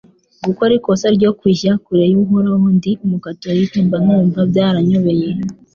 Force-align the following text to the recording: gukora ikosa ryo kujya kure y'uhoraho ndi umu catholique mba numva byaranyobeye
gukora 0.45 0.71
ikosa 0.79 1.07
ryo 1.17 1.31
kujya 1.39 1.71
kure 1.83 2.05
y'uhoraho 2.11 2.65
ndi 2.77 2.91
umu 3.03 3.17
catholique 3.25 3.77
mba 3.87 3.97
numva 4.05 4.39
byaranyobeye 4.51 5.29